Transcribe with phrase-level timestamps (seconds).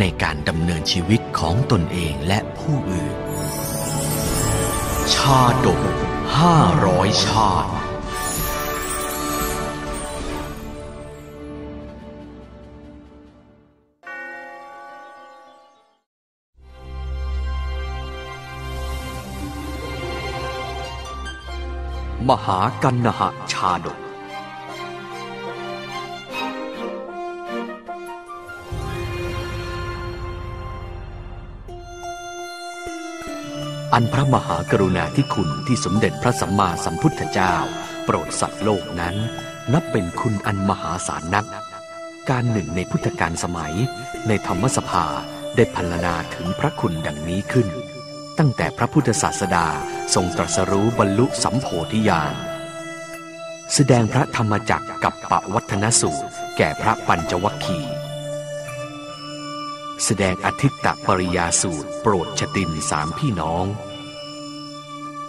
[0.00, 3.16] ในการดำเนินชีวิตของตนเองและผู้อื่น
[5.14, 5.80] ชาดก
[6.38, 7.72] ห้าร้อยชาติ
[22.28, 23.20] มหากันนห
[23.52, 24.07] ชาดก
[34.00, 37.54] อันพระมหากรุณาธิคุณที่สมเด็จพระสัมมาสัมพุทธเจ้า
[38.04, 39.16] โปรดสัตว์โลกนั้น
[39.72, 41.46] นับเป็นคุณอันมหาศาลนัก
[42.28, 43.74] การหนึ่งในพุทธกาลสมัย
[44.28, 45.04] ในธรรมสภา
[45.56, 47.68] ได้พรรณนาถึงพระคุณดังนี้ขึ้น
[48.38, 49.66] ตั้งแต่พระพุทธศาสดา
[50.14, 52.34] ทรงตรัสรู้บรรลุสัมโพธิญาณ
[53.74, 57.94] แสดงพระธรรมจักรกับปวัฒนสูตร แก่พระปัญจวัคคีย์
[60.04, 63.66] แสดงอธิตตปริยาสูตร โปรดชตินสามพี่น้อง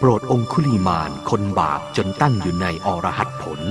[0.02, 3.62] โปรดองคุลีมานคนบาปจนตั้งอยู่ในอรหัตผล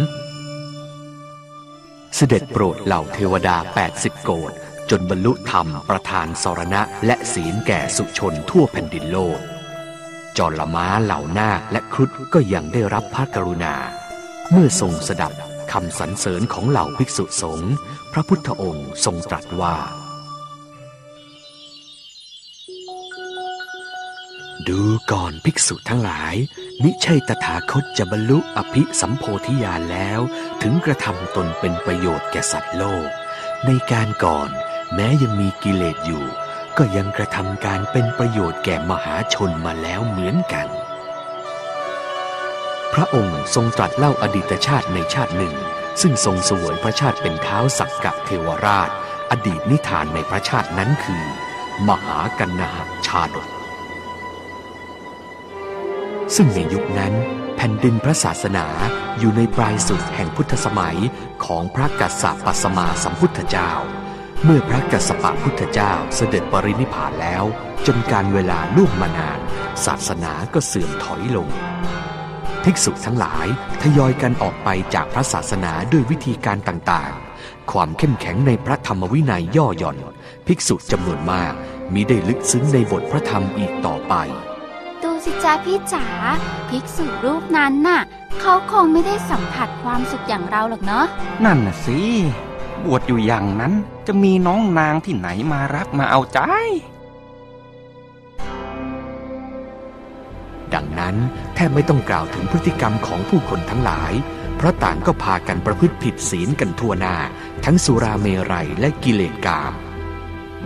[2.17, 3.57] เสด็จโปรดเหล่าเทวดา
[3.91, 4.53] 80 โกด
[4.91, 9.41] จนบรรลุธรรมประธานสรณะและศีลแก่สุชนทั่วแผ่นดินโลก
[10.39, 13.75] จรม้าเหล่านาคและครุฑก็ยังได้รับพระกรุณา
[14.51, 15.33] เมื่อทรงสดับ
[15.73, 17.75] คำสรรเสริญของเหล่าภิกษุสงฆ์
[18.13, 19.77] พระพุทธองค์ทรงตรัสว่า
[25.13, 26.35] ก่อนภิกษุทั้งหลาย
[26.83, 30.21] มิใช่ตถาคตจะบรรลุอภิสัมโพธิญาณแล้ว
[30.63, 33.09] ถึงกระทำตนเป็นประโยชน์แก่สัตว์โลก
[33.67, 34.51] ในการก่อน
[34.95, 36.25] แม้ยังมีกิเลสอยู่
[36.79, 40.69] ก็ยังกระทำการเป็นประโยชน์แก่มหาชนมาแล้วเหมือนกัน
[42.95, 45.55] พระองค์ทรงตรัสเล่าอดีตชาติในชาติหนึ่ง
[46.01, 48.91] ซึ่งทรงสวยพระชาติเป็นเท้าสักกะเทวราช
[49.31, 51.25] อดีตนิทานในพระชาตินั้นคือ
[51.89, 52.71] มหากันนา
[53.09, 53.58] ชาดก
[56.37, 57.13] ซึ่งในยุคนั้น
[57.57, 58.67] แผ่นดินพระศาสนา
[59.19, 60.99] อยู่ในปลายสุดแห่งพุทธสมัย
[61.45, 63.71] ของพระกัสสปะสมาสัมพุทธเจ้า
[64.45, 67.45] เมื่อพระกัสสปะพุทธเจ้าเสด็จปรินิพพานแล้ว
[67.87, 69.39] จนการเวลาล่วงมานาน
[69.87, 71.49] ศาสนาก็เสื่อมถอยลง
[72.65, 73.47] ภิกษุทั้งหลาย
[73.83, 79.99] ทยอยกันออกไปจากพระศาสนาด้วยวิธีการต่างๆ ความเข้มแข็งในพระธรรมวินัยย่อหย่อน
[80.47, 81.53] ภิกษุจำนวนมาก
[81.95, 84.15] มิได้ลึกซึ้งในบทพระธรรมอีกต่อไป
[85.29, 86.07] สิจ้าพี่จ๋า
[86.69, 88.01] ภิกษุรูปนั้นน่ะ
[88.41, 91.07] เขาคงไม่ได้สัมผัสความสุขอย่างเราหรอกเนาะ
[91.45, 91.99] นั่นน่ะสิ
[92.85, 93.73] บวชอยู่อย่างนั้น
[94.07, 96.41] จะมีน้องนางที่ไหนมารักมาเอาใจ
[100.75, 101.17] ดังนั้น
[101.55, 104.13] แทบไม่ต้องกล่าวถึงพฤติกรรมของผู้คนทั้งหลาย
[104.57, 107.17] เพราะต่างก็พากันประพฤติผิดศีลกันทั่วหน้า
[107.65, 109.73] ทั้งสุราเมรัยและกิเลสกาม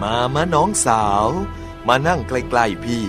[0.02, 1.28] มามาน้องสาว
[1.88, 3.04] มานั่งใกล้ๆพี่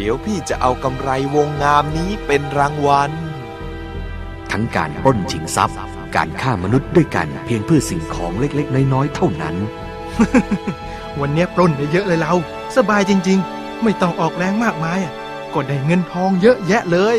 [0.00, 3.10] เดี๋ยวพี่จะเอากำไรวงงามนี้เป็นรางวัล
[4.50, 5.76] ทั้งการปล้นชิงทรัพย์
[6.16, 9.56] การฆ่ามนุษย์ด้วยกันเพียงเพื่อสิ่งของเล็กๆ น้อยๆ เท่านั้น
[11.20, 12.34] วันเนี้ยปล้นได้เยอะเลยเรา
[12.76, 15.12] สบายจริง ๆ ไม่ต้องออกแรงมากมายอะ
[15.54, 17.16] ก็ได้เงินทองเยอะแยะเลย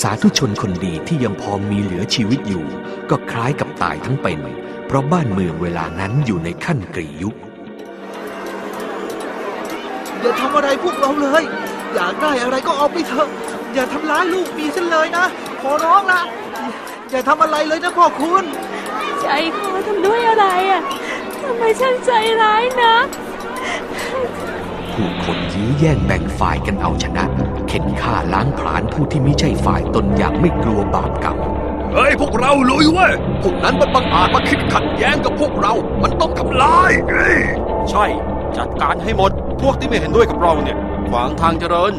[0.00, 2.64] สาธุชนคนดีที่ยังพอมีเหลือชีวิตอยู่
[3.10, 4.40] ก็คล้ายกับตายทั้งเป็น
[4.86, 7.36] เพราะบ้านเมืองเวลานั้นอยู่ในขั้นกรียุค
[10.22, 11.42] อย่าทำอะไรพวกเราเลย
[11.94, 13.28] อยากได้อะไรก็เอาไปเถอะ
[13.74, 15.24] อย่าทำร้ายลูกมีฉันเลยนะ
[15.62, 16.22] ขอร้องละ
[17.10, 18.44] อย่าทำอะไรเลยนะพ่อคุณ
[19.20, 19.26] ใจ
[19.58, 20.82] คอทำด้วยอะไรอะ
[21.42, 22.10] ทำไมฉันใจ
[22.42, 22.94] ร้ายนะ
[24.94, 27.24] ผู้คนยื้อแย่งแบ่งฝ่ายกันเอาชนะ
[27.68, 31.38] เข็นฆ่าล้างผลาญผู้ที่ไม่ใช่ฝ่ายตนอย่างไม่กลัวบาปกรรม
[31.94, 35.72] เฮ้ยพวกเราลุยเว้ย พวกนั้นมันบังอาจมาคิดขัดแย้งกับพวกเรา
[36.02, 37.38] มันต้องทำลายเฮ้ย
[37.90, 38.04] ใช่
[38.58, 40.76] จัดการให้หมด พวกที่ไม่เห็นด้วยกับเราเนี่ย
[41.08, 41.94] ขวางทางเจริญ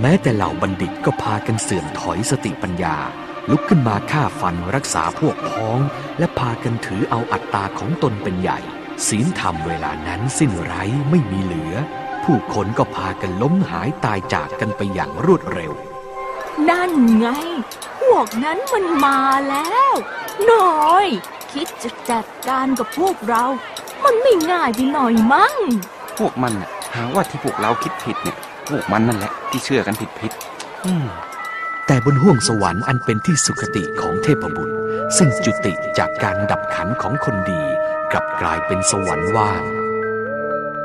[0.00, 2.96] แม้แต่เหล่าบัณฑิตก็พากันเสื่อมถอยสติปัญญา
[3.50, 5.78] ลุกขึ้นมาฆ่าฟันรักษาพวกพ้อง
[6.18, 8.58] และพากันถือเอาอัตตาของตนเป็นใหญ่
[9.08, 11.74] ศีลธรรมเวลานั้นสิ้นไร้ไม่มีเหลือ
[12.24, 15.72] ผู้คนก็พากันล้มหายตายจากกันไปอย่างรวดเร็ว
[16.68, 17.28] นั่นไง
[18.00, 19.92] พวกนั้นมันมาแล้ว
[20.50, 21.06] น้อย
[21.52, 23.44] คิดจะจัดการกับพวกเรา
[24.04, 25.54] มันไม่ง่ายไปหน่อยมั้ง
[26.18, 28.36] พวกมันน่ะหาว่าที่พวกเราคิดผิดเนี่ย
[28.68, 31.06] พวกมันนั่นแหละที่เชื่อกันผิดผิดๆอืม
[31.86, 34.74] แต่บนห้วงสวรรค์อันเป็นที่สุขติของเทพบุตร
[35.16, 37.62] ซึ่งจุติจากการดับขันของคนดี
[38.12, 39.62] กลับกลายเป็นสวรรค์ว่าง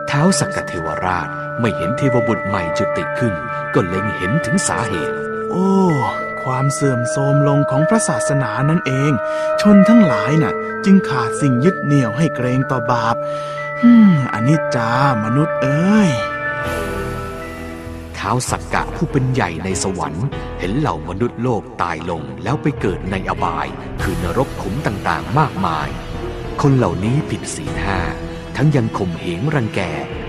[0.07, 1.29] เท้าวสักกะเทวราช
[1.59, 3.33] ไม่เห็นเทพบุตรใหม่จุติขึ้น
[3.73, 5.15] ก็เล็งเห็นถึงสาเหตุ
[5.49, 5.69] โอ้
[6.43, 9.11] ความเสื่อมโทรมลงของพระศาสนานั่นเอง
[9.61, 10.53] ชนทั้งหลายน่ะ
[10.85, 13.15] จึงขาดสิ่งยึดเหนี่ยวให้เกรงต่อบาป
[13.81, 14.89] ฮึมอนิจจา
[15.23, 16.09] มนุษย์เอ้ย
[18.17, 20.27] ท้าวสักกะผู้เป็นใหญ่ในสวรรค์
[20.59, 23.67] เห็นเหล่ามนุษย์โลกตายลงแล้วไปเกิดในอบาย
[24.01, 25.89] คือนรกขุมต่างๆ มากมาย
[26.61, 27.99] คนเหล่านี้ผิดศีลห้า
[28.55, 29.81] ทั้งยังข่มเหงรังแก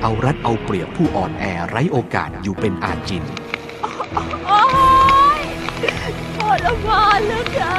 [0.02, 3.24] เอารัดเอาเปรียบผู้อ่อนแอไร้โอกาสอยู่เป็นอาจิน
[6.36, 7.74] ทรมานเหลือเกิ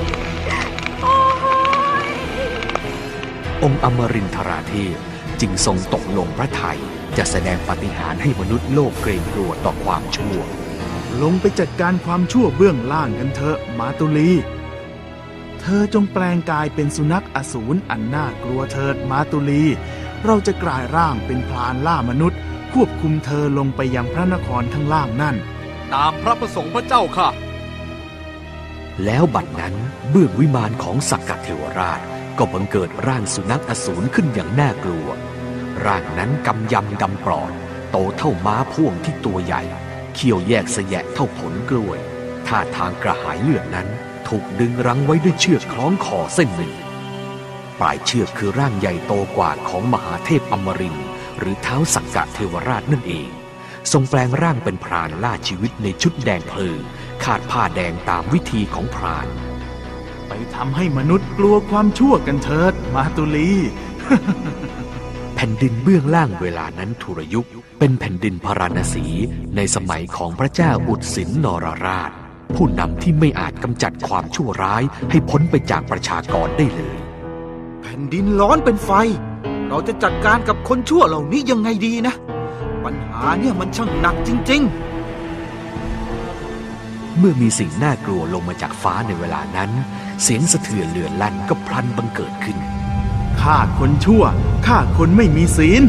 [0.00, 0.02] น
[1.00, 1.16] โอ๊
[2.04, 2.08] ย
[3.62, 4.96] องค์อมรินทราเทพ
[5.40, 6.78] จึงทรงตกลงพระทัย
[7.16, 10.38] จะแสดงปาฏิหารย์ให้มนุษย์โลกเกรงกลัวต่อความชั่ว
[11.22, 14.30] ลงไปจัดการความชั่วเบื้องล่างกันเถอะมาตุลี
[15.60, 19.62] เธอจงแปลงกายเป็นสุนัขอสูรอันน่ากลัวเถิดมาตุลี
[20.24, 22.38] เราจะกลายร่างเป็นพรานล่ามนุษย์
[22.72, 25.36] ควบคุมเธอลงไปยังพระนครข้างล่างนั่น
[25.94, 27.28] ตามพระประสงค์พระเจ้าค่ะ
[29.04, 29.74] แล้วบัดนั้น
[30.10, 32.00] เบื้องวิมานของสักกะเทวราช
[32.38, 35.08] ก็บังเกิดร่างสุนัขอสูรขึ้นอย่างน่ากลัว
[35.86, 37.50] ร่างนั้นกำยำดำปลอด
[37.90, 39.62] โตเท่าม้าพ่วงที่ตัวใหญ่
[40.14, 41.98] เขี้ยวแยกสะแยะเท่าผลกล้วย
[42.46, 43.88] ท่าทางกระหายเลือดนั้น
[44.28, 46.72] ถูกดึงรั้งไว้ด้วยเชือกคล้องคอเส้นหนึ่ง
[47.80, 51.06] ปลายเชือกคือร่างใหญ่โตกว่าของมหาเทพอมรินทร์
[51.38, 53.28] หรือเท้าสักกะเทวราชนั่นเอง
[53.92, 56.80] ทรงแปลงร่างเป็นพรานล่าชีวิตในชุดแดงเพลิง
[57.24, 59.26] คาดผ้าแดงตามวิธีของพราน
[60.28, 63.50] ไปทำให้มนุษย์กลัวความชั่วกันเถิด มาตุลี
[65.34, 67.48] แผ่นดินเบื้องล่างเวลานั้นทุรยุค
[67.78, 69.06] เป็นแผ่นดินพาราณสี
[69.56, 72.10] ในสมัยของพระเจ้าอุดสินนรราช
[72.54, 76.98] ผู้นำที่ไม่อาจกำจัดความชั่วร้ายให้พ้นไปจากประชากรได้เลย
[77.82, 78.90] แผ่นดินร้อนเป็นไฟ
[79.68, 82.14] เราจะจัดการกับคนชั่วเหล่านี้ยังไงดีนะ
[82.84, 84.64] ปัญหาเนี่ยมันช่างหนักจริง
[87.18, 89.70] เมื่อมีสิ่งน่ากลัวลงมาจากฟ้าในเวลานั้น
[90.22, 92.58] เสียงสะเทือนเลือนลั่นก็พลันบังเกิดขึ้น
[93.40, 94.24] ฆ่าคนชั่ว
[94.66, 95.82] ฆ่าคนไม่มีศีล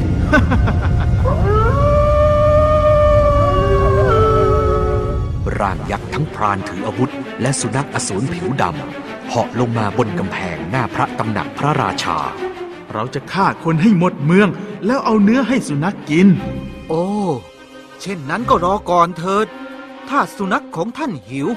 [5.59, 7.11] ร่างยักษ์ทั้งพรานถืออาวุธ
[7.41, 12.17] และสุนัขอสูรผิวดำเหาะลงมาบนกำแพงหน้าพระตำหนักพระราชา
[12.93, 14.47] เราจะฆ่าคนให้หมดเมือง
[14.85, 16.68] แล้วเอาเนื้อให้สุนัขกินๆโอ้
[18.01, 19.47] เช่นนั้นก็รอก่อนเถิด
[20.09, 21.47] ถ้าสุนัขของท่านหิว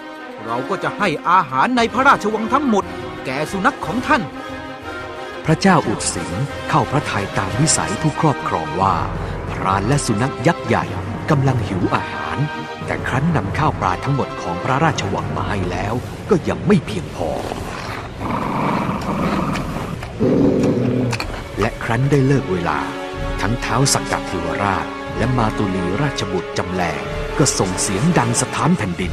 [0.44, 2.84] เราก็จะให้อาหารในพระราชวังทั้งหมด
[3.24, 4.22] แก่สุนัขของท่าน
[5.44, 6.32] พระเจ้าอุดสิง
[6.68, 8.96] เข้าพระทัยตามวิสัยผู้ครอบครองว่า
[9.50, 10.84] พรานและสุนัขยักษ์ใหญ่
[11.30, 12.38] กำลังหิวอาหาร
[12.86, 15.94] แต่ครั้นนำข้าวปลาทั้งหมดของพระราชวังมาให้แล้ว
[16.30, 17.30] ก็ยังไม่เพียงพอ
[21.60, 22.78] และครั้นได้เลิกเวลา
[23.40, 24.86] ทั้งเท้าสักกะเทวราช
[25.16, 27.02] และมาตุลีราชบุตรจำแรง
[27.38, 29.12] ก็ส่งเสียงดังสถานแผ่นดิน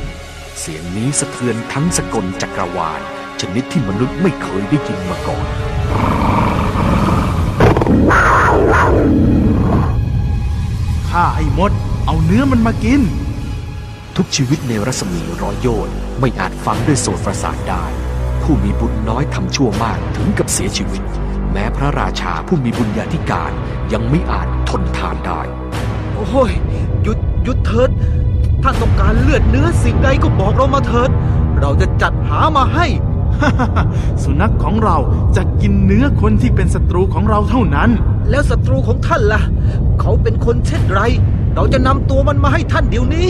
[0.60, 3.02] เสียงนี้สะเทือนทั้งสกลจักรวาล
[3.42, 5.48] ชนิดที่มนุษย์ไม่เคยได้ยินมาก่อน
[11.10, 11.72] ฆ่าให้หมด
[12.06, 13.02] เอาเนื้อมันมากิน
[14.16, 17.86] ทุกชีวิตในรัศมีร้อยโยชน์ไม่อาจฟังด้วยโสตประสาทได้
[18.42, 21.04] ผู้มีบุญน้อยทำชั่วมากถึงกับเสียชีวิต
[21.52, 23.52] แม้พระราชาผู้มีบุญญาธิการ
[23.94, 25.42] ยังไม่อาจทนทานได้
[26.20, 26.52] โอ้ย
[27.04, 27.90] หยุดหยุดเถิด
[28.64, 31.10] ถ้าต้องการเลือดเนื้อสิ่งใดก็บอกเรามาเถิด
[31.60, 32.86] เราจะจัดหามาให้
[34.24, 34.98] สุนัขของเรา
[35.36, 37.90] จะกินเนื้อคนที่เป็นศัตรูของเราเท่านั้น
[38.30, 39.42] แล้วศัตรูของท่านล่ะ
[40.00, 41.02] เขาเป็นคนเช่นไร
[41.56, 43.30] เราจะนำตัวมันมาให้ท่านเดี๋ยวนี้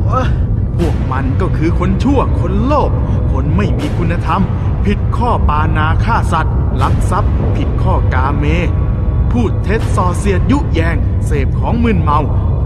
[0.00, 0.26] เอ้อ
[0.78, 2.90] พวกมันก็คือคนชั่วคนโลภ
[3.32, 4.42] คนไม่มีคุณธรรม
[4.84, 8.44] ผิดข้อปานาฆ่าสัตว์ ลักทรัพย์ ผิดข้อกาเม
[9.32, 12.20] พูดเท็จส่อเสียดยุแยง เสพของมึนเมา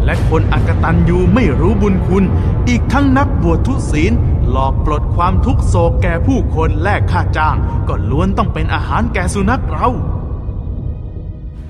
[0.05, 2.25] และคนอักตันยูไม่รู้บุญคุณ
[2.69, 4.13] อีกทั้งนักบวชทุศีล
[4.51, 7.57] หลอกปลดความทุกโศกแก่ผู้คนแลกค่าจ้าง
[7.89, 9.89] ก็ล้วนต้องเป็นอาหารแก่สุนัขเรา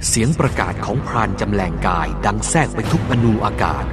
[0.08, 3.84] เสียงประกาศของพรานจำแรงกายดังแทรกไปทุกอนูอากาศ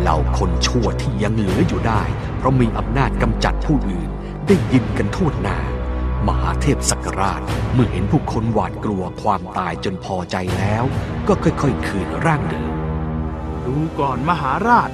[0.00, 2.02] เหล่าคนชั่วที่ยังเหลืออยู่ได้
[2.36, 4.08] เพราะมีอำนาจกำจัดผู้อื่น
[4.46, 5.58] ได้ยินกันทั่วหน้า
[6.28, 7.40] มหาเทพสักราช
[7.74, 10.84] เมื่อเห็นผู้คนหวาดกลัวความตายจนพอใจแล้ว
[11.28, 12.72] ก็ค่อยๆ คืนร่างเดิม
[13.66, 14.90] ดูก่อนมหาราช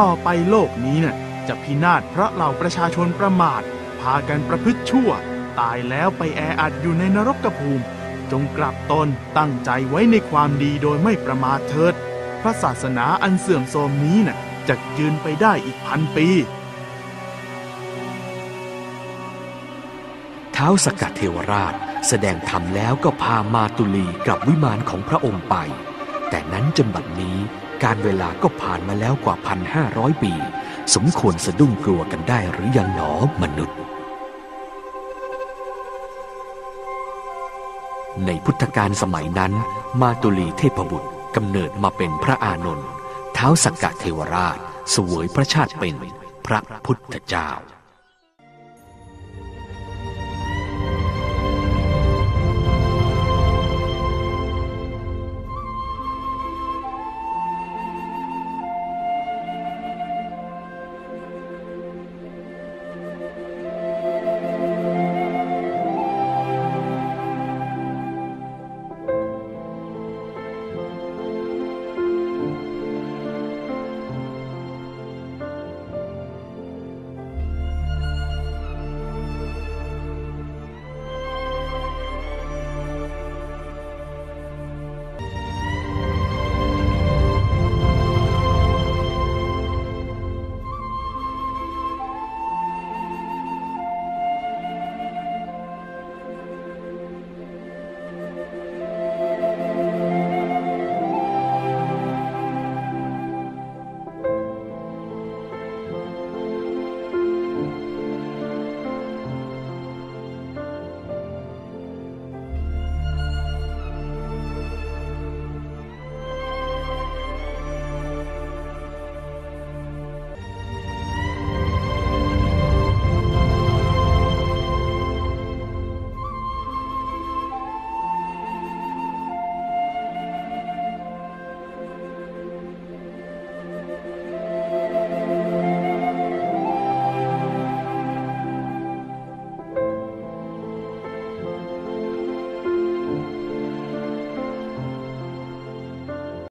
[0.00, 1.16] ต่อไปโลกนี้น่ะ
[1.48, 3.62] จะพินาศเพราะเหล่าประชาชนประมาท
[4.00, 5.10] พากันประพฤติชั่ว
[5.60, 7.84] ตายแล้วไปแออัดอยู่ในนรกภูมิ
[8.32, 9.08] จงกลับตน
[9.38, 11.94] ตั้งใจไว้ในความดีโดยไม่ประมาทเถิด
[12.40, 16.28] พระศาสนาอันเสื่อมโทรมนี้น่ะจะยืนไปได้อีกพันปี
[20.64, 21.74] ท้าสกัดเทวราช
[22.08, 25.54] แสดงธรรมแล้วก็พามาตุลีกลับวิมานของพระองค์ไป
[26.30, 27.36] แต่นั้นจนบัดนี้
[27.82, 30.32] การเวลาก็ผ่านมาแล้วกว่าพันห้าร้อยปี
[30.94, 33.78] สมควรสะดุ้งกลัวกันได้หรือยังหนอมนุษย์
[38.26, 39.52] ในพุทธกาลสมัยนั้น
[40.00, 42.88] มาตุลีเทพบุตรกำเนิดมาเป็นพระอานนท์
[43.34, 44.58] เท้าสกกะเทวราช
[44.94, 45.96] สวยพระชาติเป็น
[46.46, 47.50] พระพุทธเจ้า